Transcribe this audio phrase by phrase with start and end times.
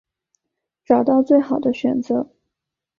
[0.83, 2.31] 找到最好的选择